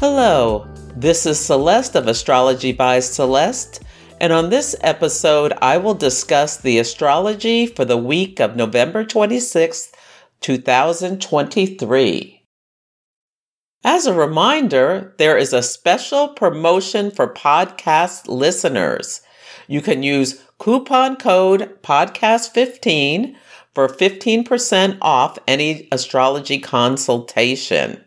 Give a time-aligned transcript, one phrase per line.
[0.00, 3.82] Hello, this is Celeste of Astrology by Celeste,
[4.20, 9.90] and on this episode, I will discuss the astrology for the week of November 26th,
[10.40, 12.44] 2023.
[13.82, 19.22] As a reminder, there is a special promotion for podcast listeners.
[19.66, 23.34] You can use coupon code podcast15
[23.74, 28.04] for 15% off any astrology consultation.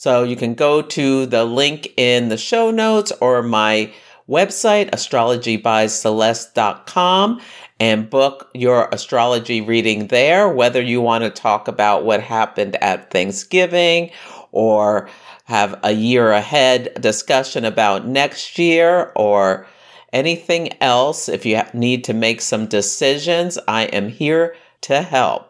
[0.00, 3.92] So you can go to the link in the show notes or my
[4.26, 7.40] website, astrologybyceleste.com,
[7.78, 13.10] and book your astrology reading there, whether you want to talk about what happened at
[13.10, 14.10] Thanksgiving
[14.52, 15.10] or
[15.44, 19.66] have a year ahead discussion about next year or
[20.14, 21.28] anything else.
[21.28, 25.49] If you need to make some decisions, I am here to help.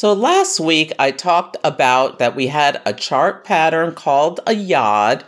[0.00, 5.24] So last week I talked about that we had a chart pattern called a yod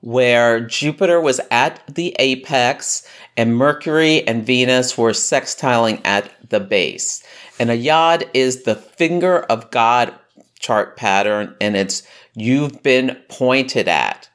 [0.00, 7.22] where Jupiter was at the apex and Mercury and Venus were sextiling at the base.
[7.60, 10.12] And a yod is the finger of God
[10.58, 12.02] chart pattern and it's
[12.34, 14.28] you've been pointed at.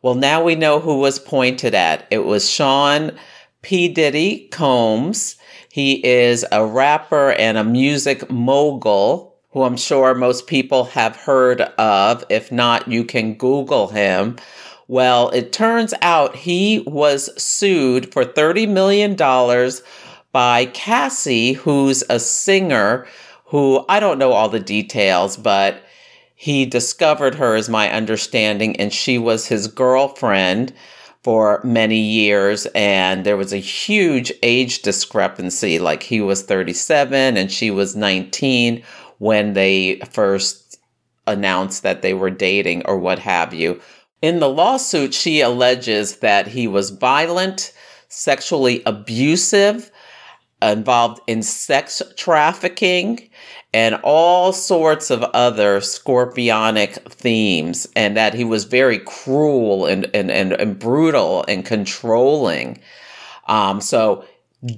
[0.00, 2.06] Well, now we know who was pointed at.
[2.12, 3.10] It was Sean
[3.64, 3.88] P.
[3.88, 5.36] Diddy Combs
[5.74, 11.62] he is a rapper and a music mogul who I'm sure most people have heard
[11.62, 12.22] of.
[12.28, 14.36] If not, you can Google him.
[14.86, 19.16] Well, it turns out he was sued for $30 million
[20.30, 23.08] by Cassie, who's a singer
[23.46, 25.82] who I don't know all the details, but
[26.36, 30.72] he discovered her, is my understanding, and she was his girlfriend
[31.24, 35.78] for many years and there was a huge age discrepancy.
[35.78, 38.84] Like he was 37 and she was 19
[39.18, 40.78] when they first
[41.26, 43.80] announced that they were dating or what have you.
[44.20, 47.72] In the lawsuit she alleges that he was violent
[48.08, 49.90] sexually abusive
[50.72, 53.28] involved in sex trafficking
[53.72, 60.30] and all sorts of other scorpionic themes, and that he was very cruel and, and,
[60.30, 62.78] and, and brutal and controlling.
[63.48, 64.24] Um, so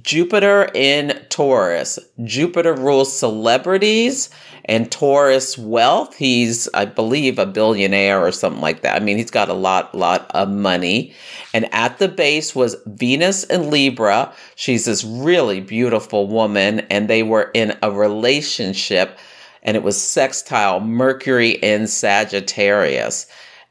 [0.01, 1.97] Jupiter in Taurus.
[2.23, 4.29] Jupiter rules celebrities
[4.65, 6.15] and Taurus wealth.
[6.17, 9.01] He's, I believe, a billionaire or something like that.
[9.01, 11.13] I mean, he's got a lot, lot of money.
[11.53, 14.33] And at the base was Venus and Libra.
[14.55, 19.17] She's this really beautiful woman, and they were in a relationship,
[19.63, 23.27] and it was sextile Mercury in Sagittarius.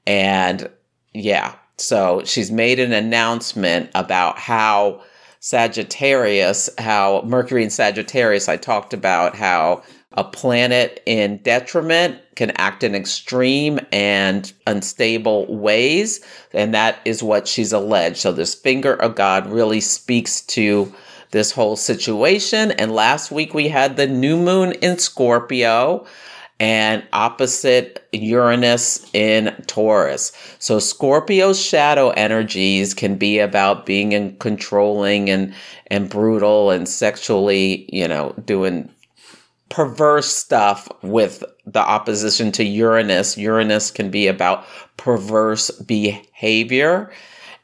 [0.07, 0.71] And
[1.13, 5.03] yeah, so she's made an announcement about how
[5.47, 9.85] Sagittarius, how Mercury in Sagittarius, I talked about how
[10.15, 16.21] a planet in detriment can act in extreme and unstable ways.
[16.53, 18.17] And that is what she's alleged.
[18.17, 20.93] So, this finger of God really speaks to
[21.31, 22.73] this whole situation.
[22.73, 26.07] And last week we had the new moon in Scorpio
[26.59, 30.33] and opposite Uranus in Taurus.
[30.59, 35.55] So Scorpio's shadow energies can be about being in controlling and
[35.89, 38.91] and brutal and sexually, you know, doing
[39.69, 43.37] perverse stuff with the opposition to Uranus.
[43.37, 44.65] Uranus can be about
[44.97, 47.11] perverse behavior.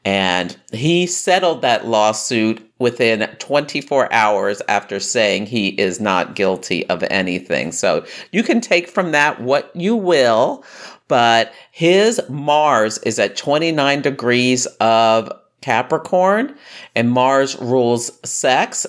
[0.05, 7.03] And he settled that lawsuit within 24 hours after saying he is not guilty of
[7.03, 7.71] anything.
[7.71, 10.65] So you can take from that what you will,
[11.07, 15.31] but his Mars is at 29 degrees of
[15.63, 16.57] Capricorn,
[16.93, 18.85] and Mars rules sex.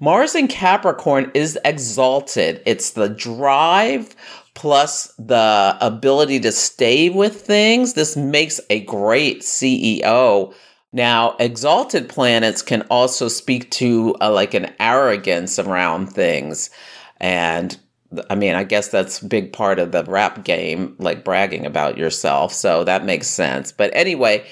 [0.00, 2.62] Mars in Capricorn is exalted.
[2.64, 4.16] It's the drive
[4.54, 7.94] plus the ability to stay with things.
[7.94, 10.54] This makes a great CEO.
[10.92, 16.70] Now, exalted planets can also speak to a, like an arrogance around things.
[17.20, 17.76] And
[18.30, 21.98] I mean, I guess that's a big part of the rap game, like bragging about
[21.98, 22.52] yourself.
[22.52, 23.72] So that makes sense.
[23.72, 24.46] But anyway,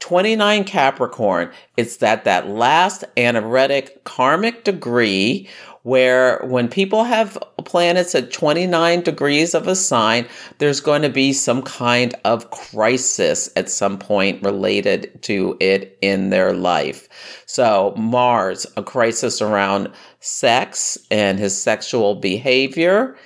[0.00, 5.48] 29 Capricorn, it's that that last anaretic karmic degree
[5.86, 10.26] where when people have planets at 29 degrees of a sign,
[10.58, 16.30] there's going to be some kind of crisis at some point related to it in
[16.30, 17.08] their life.
[17.46, 19.88] So, Mars, a crisis around
[20.18, 23.16] sex and his sexual behavior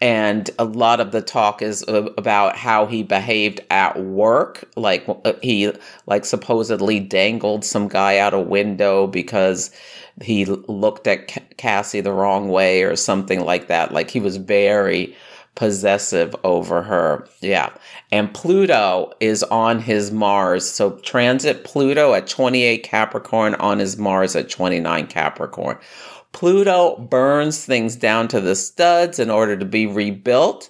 [0.00, 5.32] and a lot of the talk is about how he behaved at work like uh,
[5.42, 5.72] he
[6.06, 9.70] like supposedly dangled some guy out a window because
[10.22, 13.92] he looked at Cassie the wrong way or something like that.
[13.92, 15.14] Like he was very
[15.54, 17.26] possessive over her.
[17.40, 17.70] Yeah.
[18.10, 20.68] And Pluto is on his Mars.
[20.68, 25.78] So transit Pluto at 28 Capricorn on his Mars at 29 Capricorn
[26.34, 30.68] Pluto burns things down to the studs in order to be rebuilt.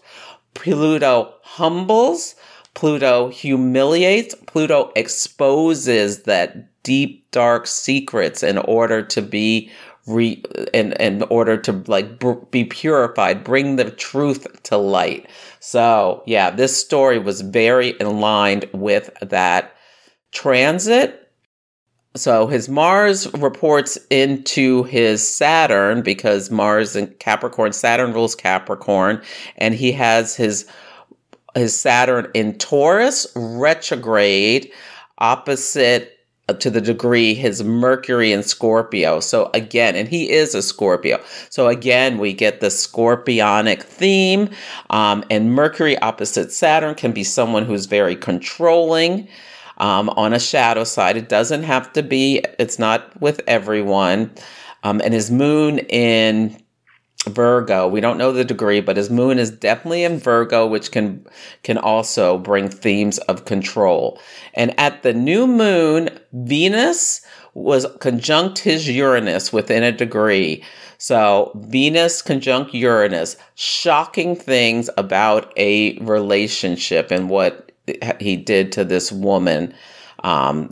[0.53, 2.37] Pluto humbles.
[2.75, 4.35] Pluto humiliates.
[4.47, 9.71] Pluto exposes that deep, dark secrets in order to be
[10.07, 10.43] re
[10.75, 15.27] in, in order to like br- be purified, bring the truth to light.
[15.61, 19.75] So yeah, this story was very aligned with that
[20.31, 21.24] transit
[22.17, 29.21] so his Mars reports into his Saturn because Mars and Capricorn, Saturn rules Capricorn,
[29.57, 30.67] and he has his
[31.55, 34.73] his Saturn in Taurus retrograde
[35.19, 36.19] opposite
[36.49, 39.21] uh, to the degree his Mercury in Scorpio.
[39.21, 41.23] So again, and he is a Scorpio.
[41.49, 44.51] So again, we get the scorpionic theme.
[44.91, 49.29] Um, and Mercury opposite Saturn can be someone who's very controlling
[49.79, 51.17] um, on a shadow side.
[51.17, 54.33] It doesn't have to be, it's not with everyone.
[54.83, 56.63] Um, and his moon in
[57.27, 61.27] Virgo, we don't know the degree, but his moon is definitely in Virgo, which can
[61.63, 64.21] can also bring themes of control.
[64.53, 67.23] And at the new moon, Venus
[67.55, 70.63] was conjunct his Uranus within a degree.
[70.99, 77.64] So Venus conjunct Uranus, shocking things about a relationship and what
[78.21, 79.75] he did to this woman.
[80.23, 80.71] Um,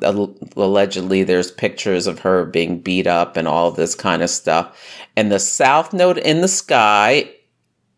[0.56, 4.78] allegedly, there's pictures of her being beat up and all this kind of stuff.
[5.16, 7.30] And the south node in the sky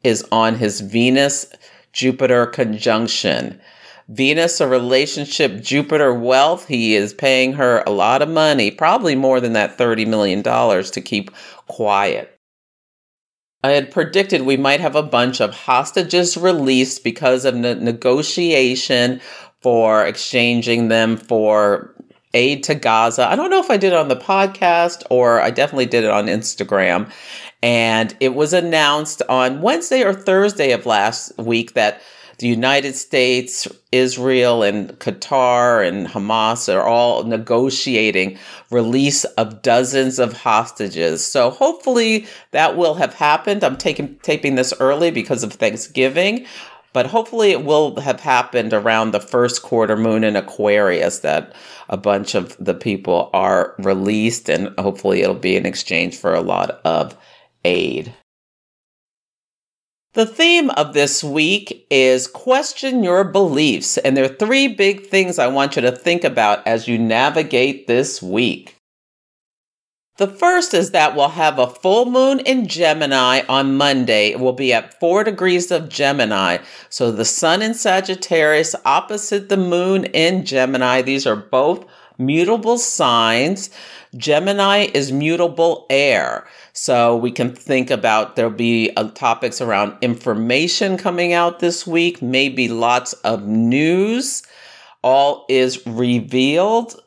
[0.02, 1.46] is on his Venus
[1.92, 3.60] Jupiter conjunction.
[4.08, 6.66] Venus, a relationship, Jupiter wealth.
[6.66, 11.00] He is paying her a lot of money, probably more than that $30 million to
[11.00, 11.30] keep
[11.68, 12.33] quiet.
[13.64, 19.22] I had predicted we might have a bunch of hostages released because of the negotiation
[19.62, 21.94] for exchanging them for
[22.34, 23.26] aid to Gaza.
[23.26, 26.10] I don't know if I did it on the podcast or I definitely did it
[26.10, 27.10] on Instagram.
[27.62, 32.02] And it was announced on Wednesday or Thursday of last week that
[32.38, 38.38] the United States, Israel, and Qatar and Hamas are all negotiating
[38.70, 41.24] release of dozens of hostages.
[41.24, 43.62] So hopefully that will have happened.
[43.62, 46.46] I'm taking taping this early because of Thanksgiving.
[46.92, 51.52] But hopefully, it will have happened around the first quarter moon in Aquarius that
[51.88, 56.40] a bunch of the people are released, and hopefully, it'll be in exchange for a
[56.40, 57.16] lot of
[57.64, 58.14] aid.
[60.14, 65.40] The theme of this week is question your beliefs, and there are three big things
[65.40, 68.76] I want you to think about as you navigate this week.
[70.18, 74.28] The first is that we'll have a full moon in Gemini on Monday.
[74.28, 76.58] It will be at four degrees of Gemini.
[76.88, 81.02] So the sun in Sagittarius opposite the moon in Gemini.
[81.02, 81.86] These are both
[82.18, 83.70] mutable signs.
[84.16, 86.46] Gemini is mutable air.
[86.72, 92.22] So we can think about there'll be uh, topics around information coming out this week,
[92.22, 94.42] maybe lots of news.
[95.02, 97.00] All is revealed.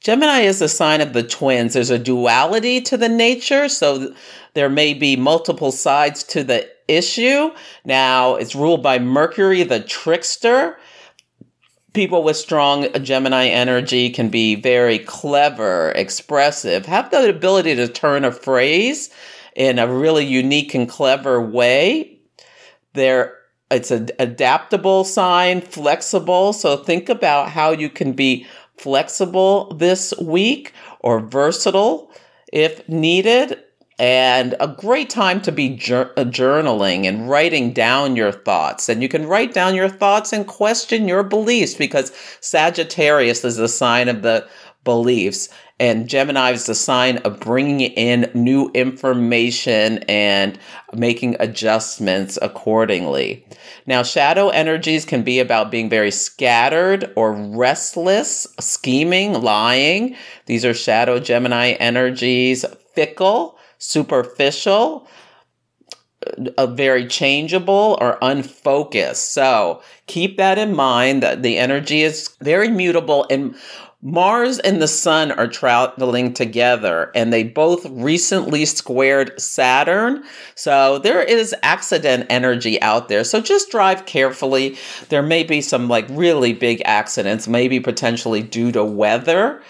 [0.00, 1.74] Gemini is a sign of the twins.
[1.74, 4.12] There's a duality to the nature, so
[4.54, 7.50] there may be multiple sides to the issue.
[7.84, 10.76] Now, it's ruled by Mercury, the trickster
[11.92, 18.24] people with strong Gemini energy can be very clever, expressive, have the ability to turn
[18.24, 19.10] a phrase
[19.54, 22.18] in a really unique and clever way.
[22.94, 23.38] They're
[23.70, 26.52] it's an adaptable sign, flexible.
[26.52, 28.46] So think about how you can be
[28.76, 32.10] flexible this week or versatile
[32.52, 33.58] if needed
[34.02, 38.88] and a great time to be jur- uh, journaling and writing down your thoughts.
[38.88, 43.68] And you can write down your thoughts and question your beliefs because Sagittarius is the
[43.68, 44.44] sign of the
[44.82, 45.50] beliefs.
[45.78, 50.58] And Gemini is the sign of bringing in new information and
[50.92, 53.46] making adjustments accordingly.
[53.86, 60.16] Now, shadow energies can be about being very scattered or restless, scheming, lying.
[60.46, 65.08] These are shadow Gemini energies, fickle, superficial,
[66.56, 69.32] a very changeable or unfocused.
[69.32, 73.56] So keep that in mind that the energy is very mutable and
[74.04, 80.24] Mars and the Sun are traveling together and they both recently squared Saturn.
[80.56, 83.22] So there is accident energy out there.
[83.22, 84.76] So just drive carefully.
[85.08, 89.62] There may be some like really big accidents, maybe potentially due to weather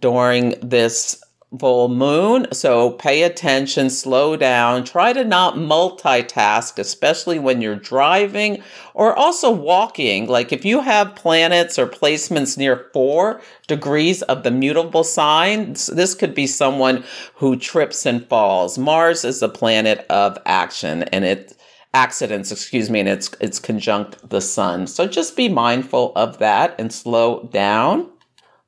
[0.00, 1.22] during this
[1.58, 2.46] full moon.
[2.52, 8.62] So pay attention, slow down, try to not multitask, especially when you're driving
[8.92, 10.26] or also walking.
[10.26, 16.14] Like if you have planets or placements near four degrees of the mutable sign, this
[16.14, 17.04] could be someone
[17.36, 18.76] who trips and falls.
[18.76, 21.54] Mars is the planet of action and it
[21.94, 24.86] accidents, excuse me, and it's it's conjunct the sun.
[24.86, 28.10] So just be mindful of that and slow down.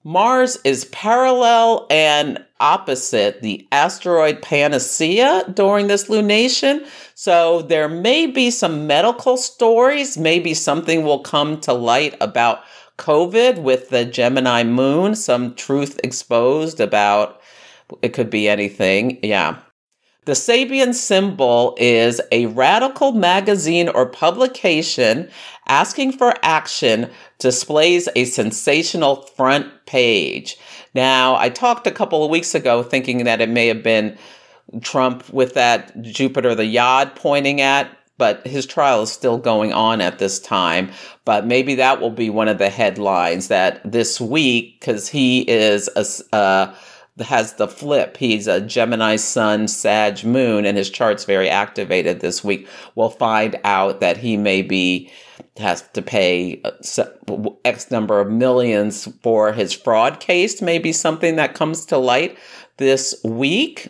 [0.02, 6.86] Mars is parallel and opposite the asteroid Panacea during this lunation.
[7.14, 12.60] So there may be some medical stories, maybe something will come to light about
[12.98, 17.40] COVID with the Gemini moon, some truth exposed about
[18.02, 19.18] it could be anything.
[19.22, 19.58] Yeah.
[20.26, 25.30] The Sabian symbol is a radical magazine or publication
[25.66, 30.58] asking for action displays a sensational front page.
[30.94, 34.16] Now, I talked a couple of weeks ago thinking that it may have been
[34.80, 40.00] Trump with that Jupiter the Yod pointing at, but his trial is still going on
[40.00, 40.90] at this time.
[41.24, 45.88] But maybe that will be one of the headlines that this week, because he is
[45.96, 46.34] a.
[46.34, 46.74] Uh,
[47.20, 48.16] has the flip.
[48.16, 52.68] He's a Gemini Sun, Sag Moon, and his chart's very activated this week.
[52.94, 55.10] We'll find out that he may be
[55.56, 60.62] has to pay uh, X number of millions for his fraud case.
[60.62, 62.38] Maybe something that comes to light
[62.76, 63.88] this week.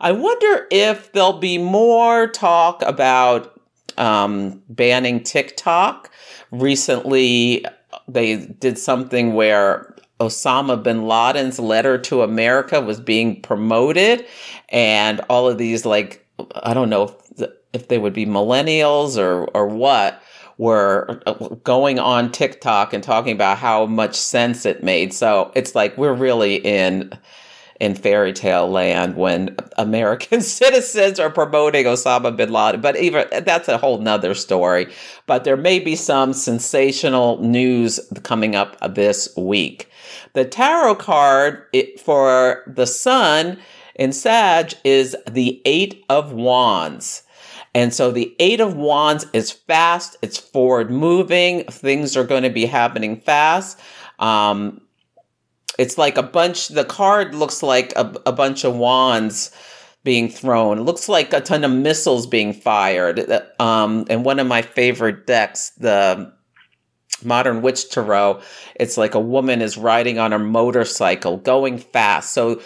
[0.00, 3.60] I wonder if there'll be more talk about
[3.98, 6.10] um, banning TikTok.
[6.50, 7.64] Recently,
[8.08, 14.26] they did something where Osama bin Laden's letter to America was being promoted,
[14.68, 19.46] and all of these like I don't know if, if they would be millennials or
[19.46, 20.22] or what
[20.58, 21.32] were uh,
[21.64, 25.14] going on TikTok and talking about how much sense it made.
[25.14, 27.12] So it's like we're really in
[27.80, 32.80] in fairy tale land when American citizens are promoting Osama bin Laden.
[32.80, 34.92] But even that's a whole nother story.
[35.26, 39.88] But there may be some sensational news coming up this week.
[40.34, 41.64] The tarot card
[41.98, 43.58] for the sun
[43.94, 47.22] in Sag is the Eight of Wands.
[47.74, 52.50] And so the Eight of Wands is fast, it's forward moving, things are going to
[52.50, 53.78] be happening fast.
[54.18, 54.80] Um,
[55.78, 59.50] it's like a bunch, the card looks like a, a bunch of wands
[60.02, 60.78] being thrown.
[60.78, 63.30] It looks like a ton of missiles being fired.
[63.58, 66.32] Um, and one of my favorite decks, the
[67.22, 68.40] modern witch tarot
[68.76, 72.58] it's like a woman is riding on a motorcycle going fast so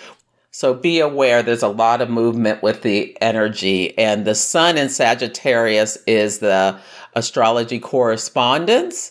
[0.54, 3.98] so be aware there's a lot of movement with the energy.
[3.98, 6.78] And the sun in Sagittarius is the
[7.14, 9.10] astrology correspondence.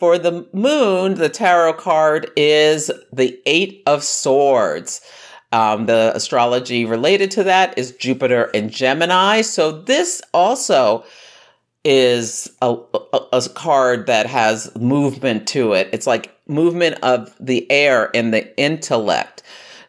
[0.00, 5.02] For the moon, the tarot card is the Eight of Swords.
[5.52, 9.42] Um, the astrology related to that is Jupiter and Gemini.
[9.42, 11.04] So this also
[11.84, 12.76] is a,
[13.12, 15.90] a, a, card that has movement to it.
[15.92, 19.42] It's like movement of the air and the intellect.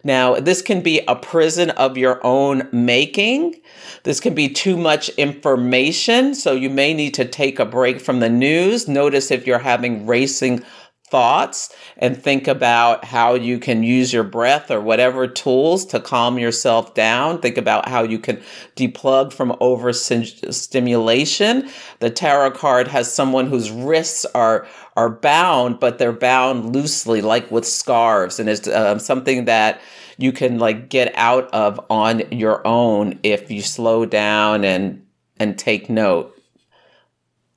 [0.04, 3.62] Now, this can be a prison of your own making.
[4.04, 8.20] This can be too much information, so you may need to take a break from
[8.20, 8.88] the news.
[8.88, 10.64] Notice if you're having racing
[11.12, 16.40] thoughts and think about how you can use your breath or whatever tools to calm
[16.40, 17.40] yourself down.
[17.40, 18.42] Think about how you can
[18.78, 21.70] deplug from overstimulation.
[22.00, 24.66] The tarot card has someone whose wrists are
[24.98, 29.80] are bound, but they're bound loosely, like with scarves, and it's um, something that
[30.18, 35.06] you can like get out of on your own if you slow down and
[35.40, 36.41] and take note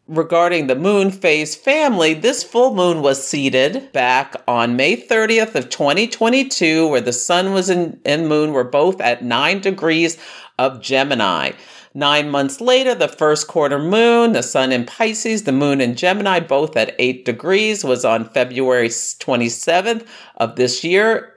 [0.06, 5.70] regarding the moon phase family, this full moon was seated back on May 30th of
[5.70, 10.18] 2022, where the sun was in, and moon were both at nine degrees
[10.58, 11.52] of Gemini.
[11.96, 16.40] Nine months later, the first quarter moon, the sun in Pisces, the moon in Gemini,
[16.40, 20.06] both at eight degrees, was on February 27th
[20.36, 21.34] of this year.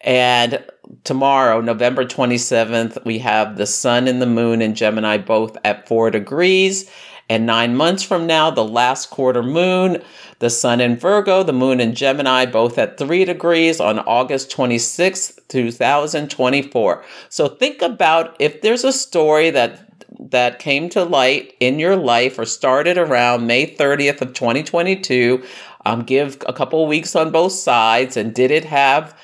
[0.00, 0.64] And
[1.04, 6.10] tomorrow, November 27th, we have the sun and the moon in Gemini both at four
[6.10, 6.88] degrees.
[7.30, 10.02] And nine months from now, the last quarter moon,
[10.40, 15.38] the sun in Virgo, the moon in Gemini, both at three degrees on August 26th,
[15.46, 17.04] 2024.
[17.28, 19.86] So think about if there's a story that
[20.18, 25.42] that came to light in your life or started around May 30th of 2022.
[25.86, 29.16] Um, give a couple weeks on both sides, and did it have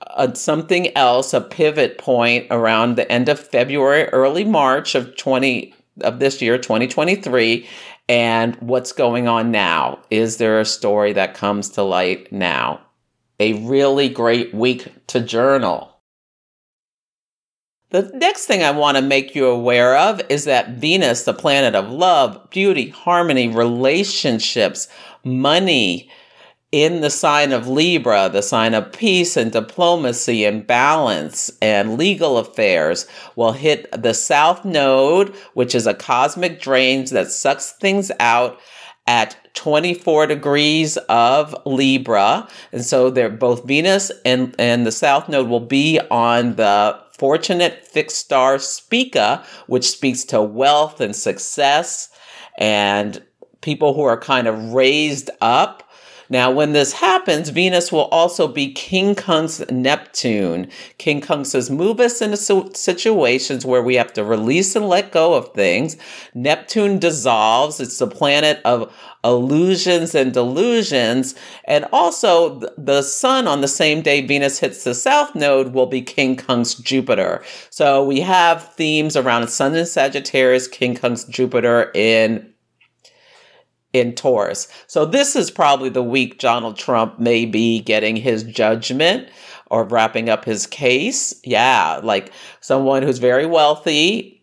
[0.00, 5.74] a, something else, a pivot point around the end of February, early March of 20
[6.02, 7.68] of this year, 2023,
[8.08, 10.00] and what's going on now?
[10.10, 12.80] Is there a story that comes to light now?
[13.40, 15.92] A really great week to journal.
[17.90, 21.74] The next thing I want to make you aware of is that Venus, the planet
[21.74, 24.88] of love, beauty, harmony, relationships,
[25.24, 26.10] money,
[26.72, 32.38] in the sign of Libra, the sign of peace and diplomacy and balance and legal
[32.38, 38.58] affairs, will hit the South Node, which is a cosmic drain that sucks things out
[39.06, 42.48] at 24 degrees of Libra.
[42.72, 47.86] And so they're both Venus and, and the South Node will be on the fortunate
[47.86, 52.08] fixed star Spica, which speaks to wealth and success
[52.56, 53.22] and
[53.60, 55.88] people who are kind of raised up
[56.32, 60.70] now, when this happens, Venus will also be quincunx Neptune.
[60.98, 62.38] Quincunx says, move us into
[62.74, 65.98] situations where we have to release and let go of things.
[66.32, 67.80] Neptune dissolves.
[67.80, 68.90] It's the planet of
[69.22, 71.34] illusions and delusions.
[71.64, 76.00] And also, the sun on the same day Venus hits the south node will be
[76.00, 77.44] quincunx Jupiter.
[77.68, 82.51] So we have themes around Sun in Sagittarius, quincunx Jupiter in
[83.92, 84.68] in Taurus.
[84.86, 89.28] So this is probably the week Donald Trump may be getting his judgment
[89.66, 91.34] or wrapping up his case.
[91.44, 94.42] Yeah, like someone who's very wealthy,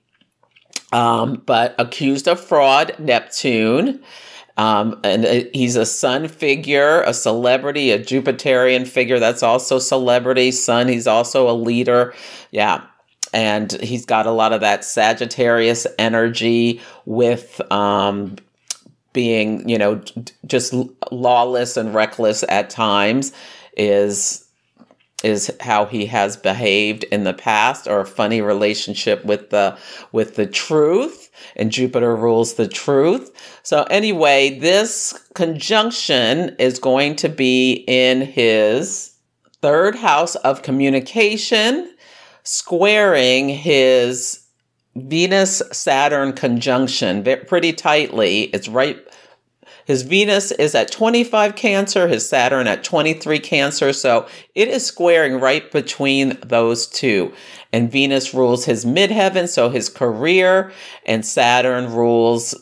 [0.91, 4.01] um, but accused of fraud, Neptune.
[4.57, 10.51] Um, and uh, he's a sun figure, a celebrity, a Jupiterian figure that's also celebrity.
[10.51, 12.13] Sun, he's also a leader.
[12.51, 12.83] Yeah.
[13.31, 18.35] And he's got a lot of that Sagittarius energy with um,
[19.13, 20.01] being, you know,
[20.45, 20.73] just
[21.11, 23.31] lawless and reckless at times
[23.77, 24.45] is
[25.21, 29.77] is how he has behaved in the past or a funny relationship with the
[30.11, 33.31] with the truth and Jupiter rules the truth.
[33.63, 39.13] So anyway, this conjunction is going to be in his
[39.61, 41.93] third house of communication
[42.43, 44.38] squaring his
[45.07, 48.43] Venus Saturn conjunction pretty tightly.
[48.45, 48.97] It's right.
[49.85, 53.91] His Venus is at 25 Cancer, his Saturn at 23 Cancer.
[53.91, 57.33] So it is squaring right between those two.
[57.73, 60.71] And Venus rules his midheaven, so his career,
[61.05, 62.55] and Saturn rules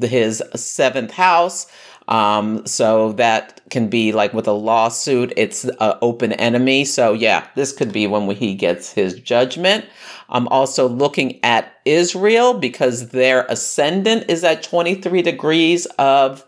[0.00, 1.66] his seventh house.
[2.08, 6.84] Um, so that can be like with a lawsuit, it's an open enemy.
[6.84, 9.86] So yeah, this could be when he gets his judgment.
[10.28, 16.44] I'm also looking at Israel because their ascendant is at 23 degrees of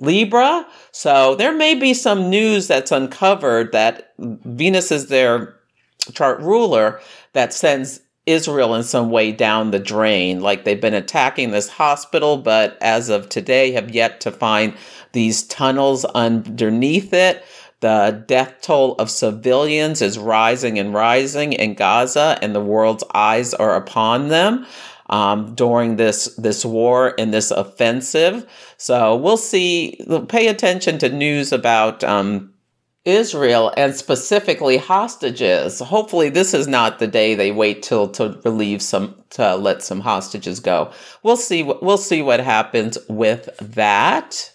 [0.00, 0.66] Libra.
[0.92, 5.56] So there may be some news that's uncovered that Venus is their
[6.12, 7.00] chart ruler
[7.32, 10.40] that sends Israel in some way down the drain.
[10.40, 14.74] Like they've been attacking this hospital, but as of today have yet to find
[15.12, 17.44] these tunnels underneath it.
[17.80, 23.54] The death toll of civilians is rising and rising in Gaza, and the world's eyes
[23.54, 24.66] are upon them.
[25.08, 28.46] Um, during this this war and this offensive.
[28.76, 29.98] So we'll see.
[30.28, 32.49] Pay attention to news about um,
[33.04, 35.78] Israel and specifically hostages.
[35.78, 40.00] Hopefully, this is not the day they wait till to relieve some to let some
[40.00, 40.92] hostages go.
[41.22, 41.62] We'll see.
[41.62, 44.52] We'll see what happens with that.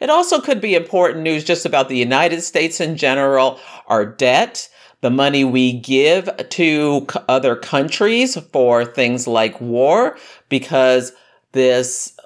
[0.00, 4.68] It also could be important news just about the United States in general, our debt,
[5.00, 10.16] the money we give to other countries for things like war,
[10.48, 11.12] because
[11.52, 12.16] this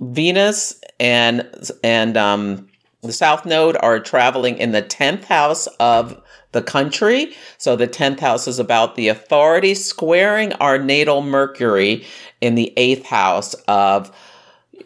[0.00, 1.48] Venus and
[1.82, 2.68] and um,
[3.04, 6.20] the South Node are traveling in the 10th house of
[6.52, 7.34] the country.
[7.58, 12.04] So the 10th house is about the authority squaring our natal Mercury
[12.40, 14.10] in the 8th house of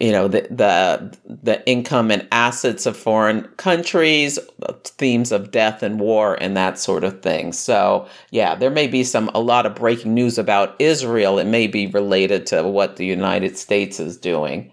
[0.00, 4.38] you know the the the income and assets of foreign countries
[4.84, 7.52] themes of death and war and that sort of thing.
[7.52, 11.38] So yeah there may be some a lot of breaking news about israel.
[11.38, 14.70] It may be related to what the united states is doing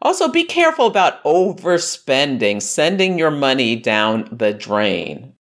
[0.00, 5.34] also be careful about overspending sending your money down the drain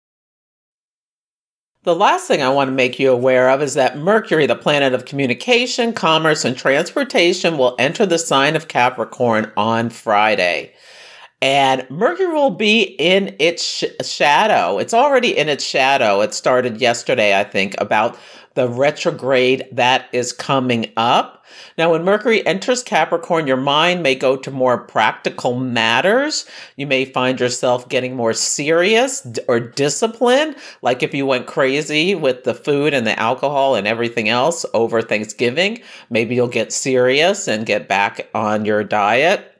[1.88, 4.94] the last thing I want to make you aware of is that Mercury, the planet
[4.94, 10.74] of communication, commerce, and transportation, will enter the sign of Capricorn on Friday.
[11.42, 14.80] And Mercury will be in its sh- shadow.
[14.80, 16.22] It's already in its shadow.
[16.22, 18.18] It started yesterday, I think, about
[18.56, 21.46] the retrograde that is coming up.
[21.78, 26.48] Now, when Mercury enters Capricorn, your mind may go to more practical matters.
[26.76, 32.46] You may find yourself getting more serious or disciplined, like if you went crazy with
[32.46, 35.80] the food and the alcohol and everything else over Thanksgiving.
[36.10, 39.57] Maybe you'll get serious and get back on your diet.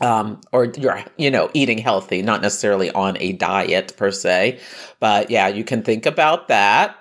[0.00, 4.58] Um, or you're, you know, eating healthy, not necessarily on a diet per se.
[4.98, 6.96] But yeah, you can think about that.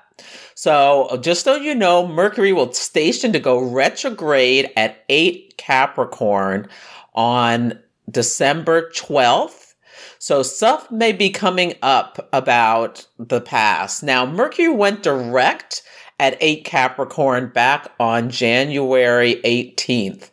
[0.60, 6.68] So, just so you know, Mercury will station to go retrograde at 8 Capricorn
[7.14, 7.80] on
[8.12, 9.76] December 12th.
[10.18, 14.04] So, stuff may be coming up about the past.
[14.04, 15.82] Now, Mercury went direct
[16.20, 20.30] at 8 Capricorn back on January 18th.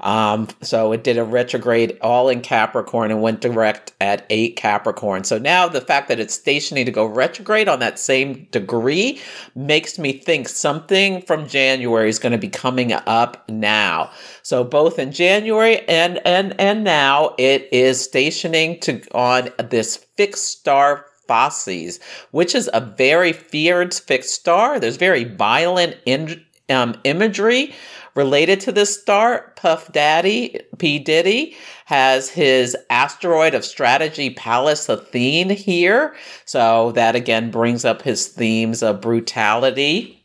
[0.00, 5.24] Um, so it did a retrograde all in Capricorn and went direct at eight Capricorn.
[5.24, 9.20] So now the fact that it's stationing to go retrograde on that same degree
[9.54, 14.10] makes me think something from January is going to be coming up now.
[14.42, 20.46] So both in January and and and now it is stationing to on this fixed
[20.46, 22.00] star Facies,
[22.32, 24.80] which is a very feared fixed star.
[24.80, 27.72] There's very violent in, um, imagery
[28.14, 30.98] Related to this star, Puff Daddy, P.
[30.98, 36.14] Diddy, has his asteroid of strategy Pallas Athene here.
[36.44, 40.24] So that again brings up his themes of brutality.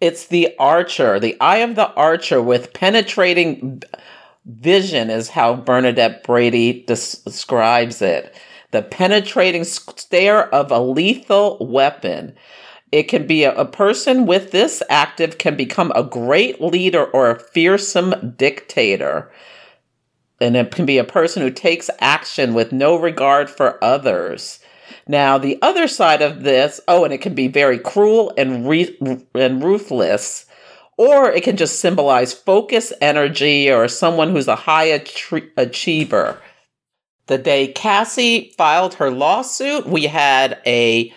[0.00, 3.82] It's the archer, the eye of the archer with penetrating
[4.44, 8.34] vision, is how Bernadette Brady describes it.
[8.70, 12.36] The penetrating stare of a lethal weapon.
[12.90, 17.30] It can be a, a, person with this active can become a great leader or
[17.30, 19.30] a fearsome dictator.
[20.40, 24.60] And it can be a person who takes action with no regard for others.
[25.06, 28.96] Now, the other side of this, oh, and it can be very cruel and, re-
[29.34, 30.46] and ruthless,
[30.96, 35.02] or it can just symbolize focus, energy, or someone who's a high
[35.56, 36.40] achiever.
[37.26, 41.12] The day Cassie filed her lawsuit, we had a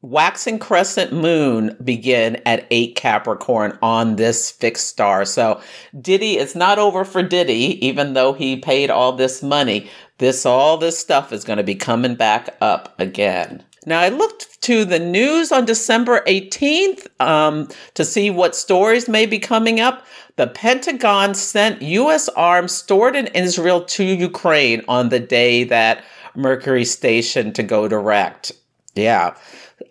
[0.00, 5.24] waxing crescent moon begin at 8 Capricorn on this fixed star.
[5.24, 5.60] So
[6.00, 9.90] Diddy, it's not over for Diddy, even though he paid all this money.
[10.18, 13.64] This, all this stuff is going to be coming back up again.
[13.86, 19.24] Now, I looked to the news on December 18th um, to see what stories may
[19.24, 20.04] be coming up.
[20.36, 22.28] The Pentagon sent U.S.
[22.30, 28.52] arms stored in Israel to Ukraine on the day that Mercury stationed to go direct.
[28.94, 29.34] Yeah.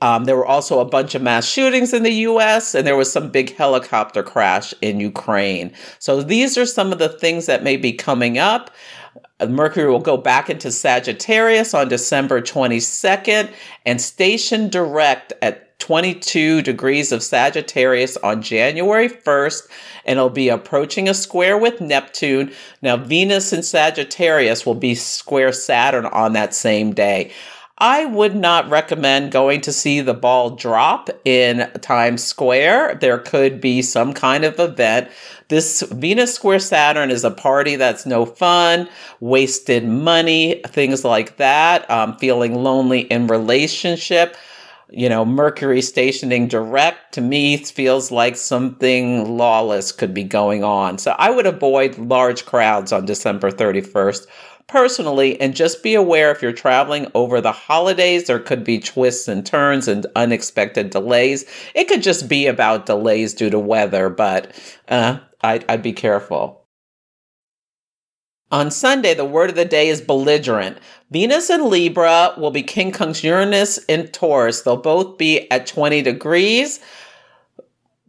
[0.02, 3.12] Um, there were also a bunch of mass shootings in the US, and there was
[3.12, 5.74] some big helicopter crash in Ukraine.
[6.00, 8.72] So these are some of the things that may be coming up.
[9.46, 13.52] Mercury will go back into Sagittarius on December 22nd
[13.86, 19.68] and station direct at 22 degrees of Sagittarius on January 1st,
[20.06, 22.52] and it'll be approaching a square with Neptune.
[22.82, 27.32] Now, Venus in Sagittarius will be square Saturn on that same day.
[27.80, 32.96] I would not recommend going to see the ball drop in Times Square.
[33.02, 35.12] There could be some kind of event.
[35.50, 41.90] This Venus Square Saturn is a party that's no fun, wasted money, things like that,
[41.92, 44.36] um, feeling lonely in relationship.
[44.90, 50.98] You know, Mercury stationing direct to me feels like something lawless could be going on.
[50.98, 54.26] So I would avoid large crowds on December 31st
[54.68, 59.28] personally and just be aware if you're traveling over the holidays there could be twists
[59.28, 64.52] and turns and unexpected delays it could just be about delays due to weather but
[64.90, 66.68] uh, I'd, I'd be careful
[68.50, 70.78] on Sunday, the word of the day is belligerent.
[71.12, 74.62] Venus in Libra will be quincunx Uranus in Taurus.
[74.62, 76.80] They'll both be at 20 degrees.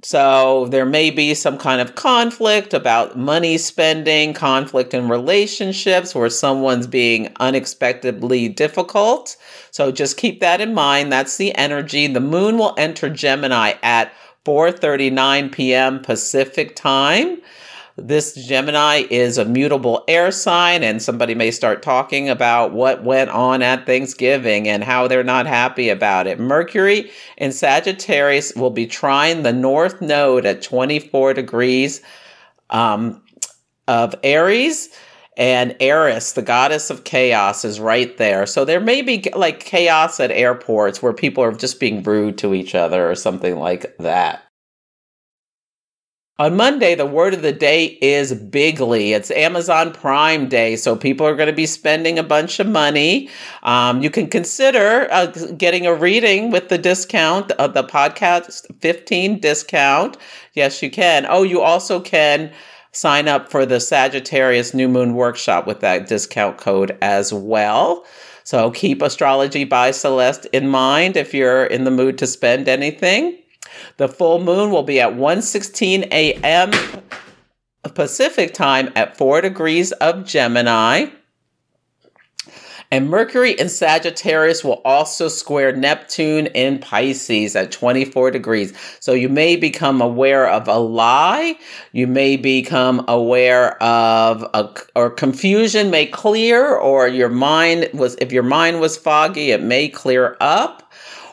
[0.02, 6.30] So there may be some kind of conflict about money spending, conflict in relationships where
[6.30, 9.36] someone's being unexpectedly difficult.
[9.72, 11.10] So just keep that in mind.
[11.10, 12.06] That's the energy.
[12.06, 14.12] The moon will enter Gemini at
[14.44, 16.00] 4:39 p.m.
[16.00, 17.42] Pacific time.
[18.00, 23.28] This Gemini is a mutable air sign, and somebody may start talking about what went
[23.30, 26.38] on at Thanksgiving and how they're not happy about it.
[26.38, 32.00] Mercury in Sagittarius will be trying the North Node at 24 degrees
[32.70, 33.20] um,
[33.88, 34.90] of Aries
[35.36, 38.46] and Eris, the goddess of chaos, is right there.
[38.46, 42.54] So there may be like chaos at airports where people are just being rude to
[42.54, 44.42] each other or something like that.
[46.40, 49.12] On Monday, the word of the day is bigly.
[49.12, 53.28] It's Amazon Prime Day, so people are going to be spending a bunch of money.
[53.64, 59.40] Um, you can consider uh, getting a reading with the discount of the podcast 15
[59.40, 60.16] discount.
[60.54, 61.26] Yes, you can.
[61.28, 62.52] Oh, you also can
[62.92, 68.06] sign up for the Sagittarius New Moon Workshop with that discount code as well.
[68.44, 73.36] So keep Astrology by Celeste in mind if you're in the mood to spend anything.
[73.96, 76.70] The full moon will be at 1:16 a.m.
[77.94, 81.06] Pacific time at 4 degrees of Gemini.
[82.90, 88.72] And Mercury in Sagittarius will also square Neptune in Pisces at 24 degrees.
[89.00, 91.58] So you may become aware of a lie.
[91.92, 98.32] You may become aware of a, or confusion may clear, or your mind was, if
[98.32, 100.87] your mind was foggy, it may clear up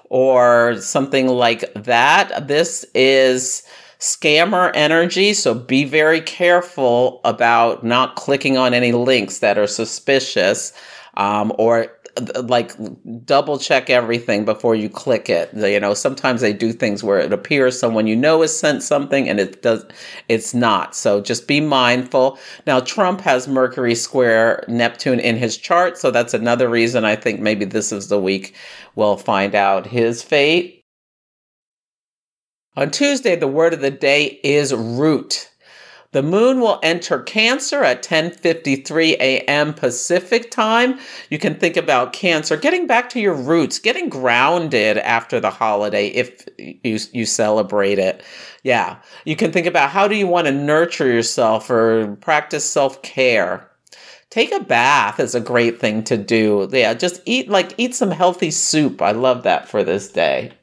[0.09, 2.47] or something like that.
[2.47, 3.63] This is
[3.99, 10.73] scammer energy, so be very careful about not clicking on any links that are suspicious
[11.17, 11.94] um, or
[12.43, 12.71] like
[13.25, 15.54] double check everything before you click it.
[15.54, 19.28] You know sometimes they do things where it appears someone you know has sent something
[19.28, 19.86] and it does
[20.30, 20.95] it's not.
[20.95, 22.39] So just be mindful.
[22.65, 27.39] Now trump has mercury square neptune in his chart so that's another reason i think
[27.39, 28.56] maybe this is the week
[28.95, 30.84] we'll find out his fate.
[32.75, 35.49] On tuesday the word of the day is root
[36.15, 39.73] the moon will enter Cancer at 10:53 a.m.
[39.73, 40.97] Pacific time.
[41.30, 46.08] You can think about Cancer, getting back to your roots, getting grounded after the holiday
[46.08, 48.23] if you you celebrate it.
[48.63, 48.99] Yeah.
[49.25, 53.69] You can think about how do you want to nurture yourself or practice self-care.
[54.30, 56.69] Take a bath is a great thing to do.
[56.71, 59.01] Yeah, just eat like eat some healthy soup.
[59.01, 60.54] I love that for this day.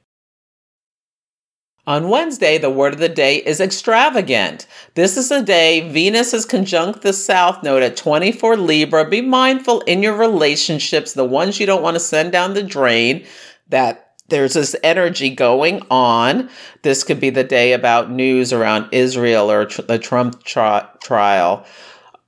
[1.85, 4.68] On Wednesday, the word of the day is extravagant.
[4.95, 9.09] This is a day Venus is conjunct the South Node at 24 Libra.
[9.09, 13.27] Be mindful in your relationships, the ones you don't want to send down the drain,
[13.68, 16.49] that there's this energy going on.
[16.83, 21.66] This could be the day about news around Israel or tr- the Trump tri- trial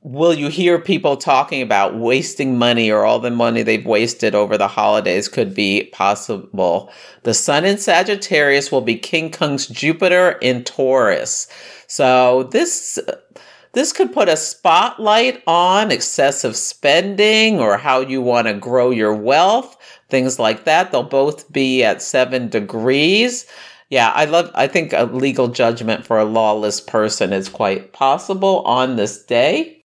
[0.05, 4.59] will you hear people talking about wasting money or all the money they've wasted over
[4.59, 6.93] the holidays could be possible.
[7.23, 11.49] The sun in Sagittarius will be quincunx Jupiter in Taurus.
[11.87, 12.99] So this
[13.73, 19.15] this could put a spotlight on excessive spending or how you want to grow your
[19.15, 19.75] wealth,
[20.11, 20.93] things like that.
[20.93, 23.47] They'll both be at 7 degrees.
[23.89, 28.61] Yeah, I love I think a legal judgment for a lawless person is quite possible
[28.67, 29.84] on this day.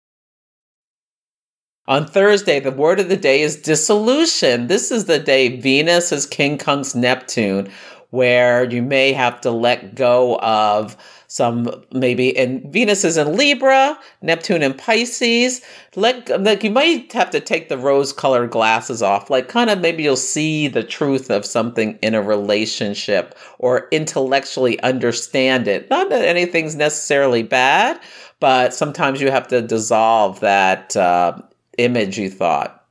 [1.89, 4.67] On Thursday, the word of the day is dissolution.
[4.67, 7.67] This is the day Venus is quincunx Neptune,
[8.12, 13.97] where you may have to let go of some maybe and Venus is in Libra,
[14.21, 15.62] Neptune in Pisces.
[15.95, 19.32] Let like you might have to take the rose colored glasses off.
[19.32, 24.80] Like kind of maybe you'll see the truth of something in a relationship or intellectually
[24.82, 25.89] understand it.
[25.89, 27.99] Not that anything's necessarily bad,
[28.39, 31.39] but sometimes you have to dissolve that uh,
[31.79, 32.83] image you thought.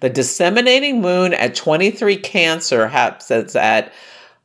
[0.00, 3.92] The disseminating moon at 23 Cancer happens at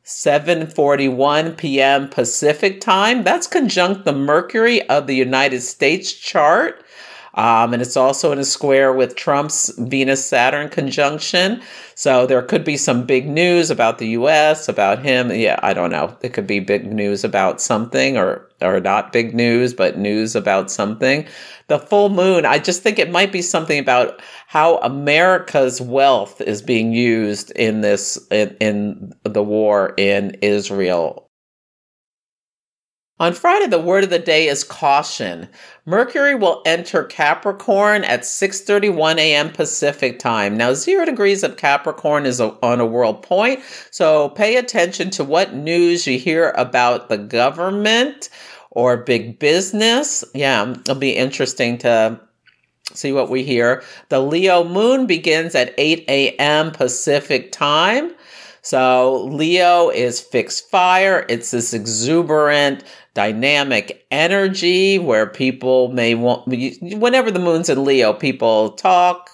[0.04, 2.08] 7:41 p.m.
[2.08, 3.24] Pacific time.
[3.24, 6.82] That's conjunct the Mercury of the United States chart.
[7.34, 11.62] Um, and it's also in a square with Trump's Venus Saturn conjunction.
[11.94, 15.30] So there could be some big news about the US, about him.
[15.30, 16.16] Yeah, I don't know.
[16.22, 20.70] It could be big news about something or or not big news, but news about
[20.70, 21.26] something
[21.68, 26.62] the full moon, I just think it might be something about how America's wealth is
[26.62, 31.27] being used in this in, in the war in Israel.
[33.20, 35.48] On Friday, the word of the day is caution.
[35.84, 39.50] Mercury will enter Capricorn at 6:31 a.m.
[39.50, 40.56] Pacific time.
[40.56, 45.24] Now, 0 degrees of Capricorn is a, on a world point, so pay attention to
[45.24, 48.28] what news you hear about the government
[48.70, 50.24] or big business.
[50.32, 52.20] Yeah, it'll be interesting to
[52.94, 53.82] see what we hear.
[54.10, 56.70] The Leo moon begins at 8 a.m.
[56.70, 58.12] Pacific time.
[58.62, 61.24] So Leo is fixed fire.
[61.28, 62.84] It's this exuberant,
[63.18, 69.30] dynamic energy where people may want, whenever the moon's in Leo, people talk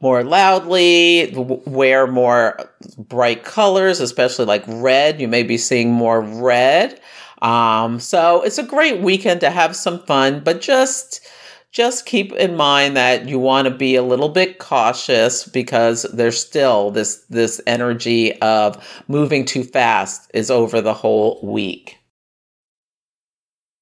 [0.00, 1.34] more loudly,
[1.66, 5.20] wear more bright colors, especially like red.
[5.20, 7.00] You may be seeing more red.
[7.42, 11.26] Um, so it's a great weekend to have some fun, but just
[11.72, 16.38] just keep in mind that you want to be a little bit cautious because there's
[16.38, 21.97] still this this energy of moving too fast is over the whole week.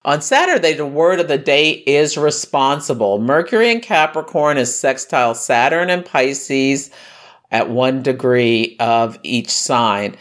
[0.06, 3.18] On Saturday, the word of the day is responsible.
[3.18, 6.90] Mercury in Capricorn is sextile Saturn and Pisces
[7.50, 10.16] at one degree of each sign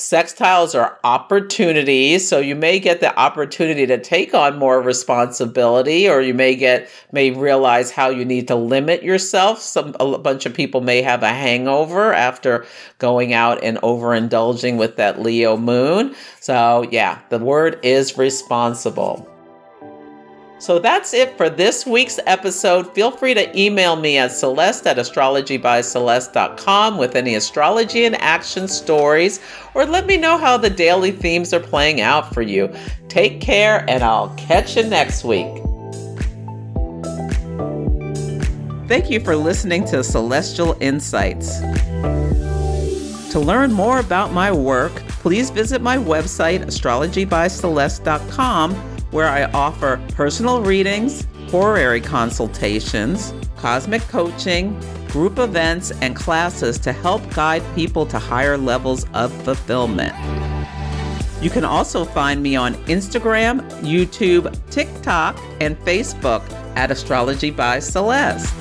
[0.00, 6.20] sextiles are opportunities so you may get the opportunity to take on more responsibility or
[6.20, 9.60] you may get may realize how you need to limit yourself.
[9.60, 12.66] Some a bunch of people may have a hangover after
[12.98, 16.14] going out and overindulging with that leo moon.
[16.40, 19.29] So yeah the word is responsible
[20.60, 22.92] so that's it for this week's episode.
[22.94, 29.40] Feel free to email me at celeste at astrologybyceleste.com with any astrology and action stories,
[29.74, 32.70] or let me know how the daily themes are playing out for you.
[33.08, 35.46] Take care, and I'll catch you next week.
[38.86, 41.60] Thank you for listening to Celestial Insights.
[43.30, 50.62] To learn more about my work, please visit my website, astrologybyceleste.com where I offer personal
[50.62, 58.56] readings, horary consultations, cosmic coaching, group events, and classes to help guide people to higher
[58.56, 60.14] levels of fulfillment.
[61.42, 66.42] You can also find me on Instagram, YouTube, TikTok, and Facebook
[66.76, 68.54] at Astrology by Celeste.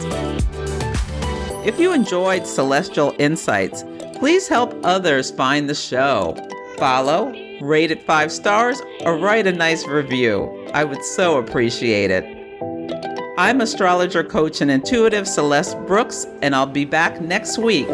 [1.66, 3.84] If you enjoyed Celestial Insights,
[4.16, 6.36] please help others find the show.
[6.78, 10.68] Follow, rate it five stars, or write a nice review.
[10.74, 12.26] I would so appreciate it.
[13.38, 17.88] I'm astrologer, coach, and intuitive Celeste Brooks, and I'll be back next week.